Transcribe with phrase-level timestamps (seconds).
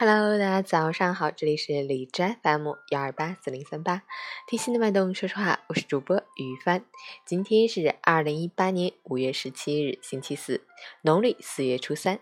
[0.00, 4.04] Hello，大家早上好，这里是李斋 FM 幺二八四零三八，
[4.46, 6.84] 听心的脉动，说实话，我是主播于帆。
[7.26, 10.62] 今天是二零一八年五月十七日，星期四，
[11.02, 12.20] 农历四月初三。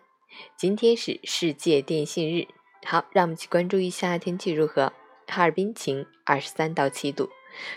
[0.56, 2.48] 今天是世界电信日。
[2.86, 4.94] 好，让我们去关注一下天气如何。
[5.26, 7.28] 哈尔滨晴，二十三到七度，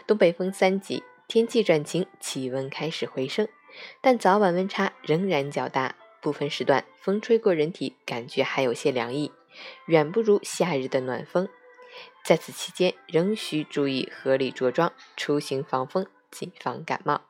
[0.08, 3.50] 东北风三级，天气转晴，气温开始回升，
[4.00, 9.34] 但早晚温差仍然较大，部分时段风吹过人体，感觉还有些凉意。
[9.88, 11.50] 远不如夏日的暖风，
[12.24, 17.22] 在此期间仍需注意合理着装，出行防风，谨防感冒。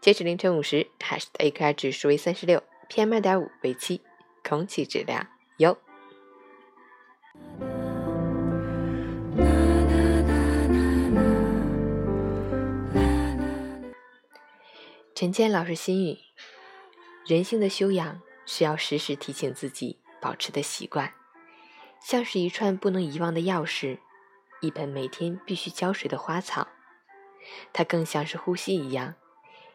[0.00, 4.02] 截止凌晨五时，海市的 AQI 指数为三十六，PM 二点五为七，
[4.42, 5.26] 空气质量
[5.58, 5.78] 优。
[15.14, 16.18] 陈谦老师心语：
[17.24, 20.03] 人性的修养是要时时提醒自己。
[20.24, 21.12] 保持的习惯，
[22.00, 23.98] 像是一串不能遗忘的钥匙，
[24.62, 26.68] 一盆每天必须浇水的花草。
[27.74, 29.16] 它更像是呼吸一样，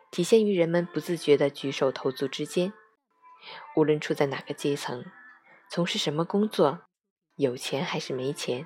[0.10, 2.74] 体现于人们不自觉的举手投足之间。
[3.76, 5.06] 无论处在哪个阶层，
[5.70, 6.80] 从事什么工作，
[7.36, 8.66] 有钱还是没钱，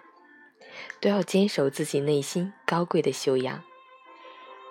[1.02, 3.62] 都要坚守自己内心高贵的修养。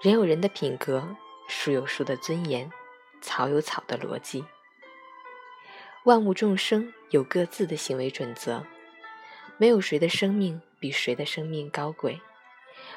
[0.00, 1.14] 人有人的品格，
[1.46, 2.72] 树有树的尊严，
[3.20, 4.46] 草有草的逻辑。
[6.04, 8.66] 万物众生有各自的行为准则，
[9.56, 12.20] 没有谁的生命比谁的生命高贵，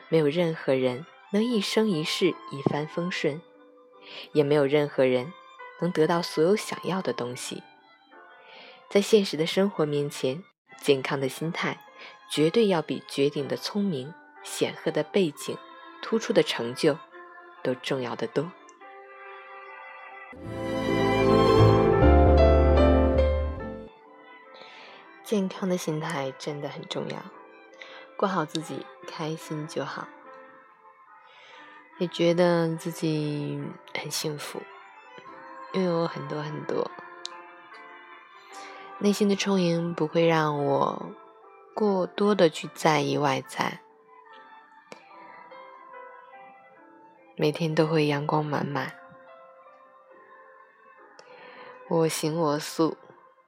[0.09, 3.39] 没有任何人能一生一世一帆风顺，
[4.31, 5.31] 也没有任何人
[5.81, 7.61] 能得到所有想要的东西。
[8.89, 10.43] 在现实的生活面前，
[10.81, 11.79] 健康的心态
[12.31, 14.11] 绝对要比绝顶的聪明、
[14.43, 15.55] 显赫的背景、
[16.01, 16.97] 突出的成就
[17.61, 18.51] 都重要的多。
[25.25, 27.17] 健康的心态真的很重要，
[28.15, 30.07] 过好自己，开心就好。
[31.97, 33.59] 也觉得自己
[33.99, 34.61] 很幸福，
[35.73, 36.91] 拥有很多很多。
[38.99, 41.11] 内心的充盈不会让我
[41.73, 43.79] 过多的去在意外在，
[47.35, 48.93] 每天都会阳光满满。
[51.87, 52.95] 我行我素，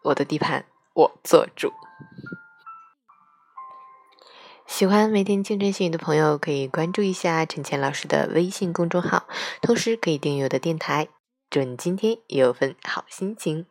[0.01, 0.65] 我的地盘。
[0.97, 1.71] 我做主。
[4.65, 9.27] 喜欢每天清晨心语的朋友，可以关注一下陈倩老师的微信公众号，
[9.61, 11.09] 同时可以订阅我的电台，
[11.51, 13.67] 祝你今天也有份好心情。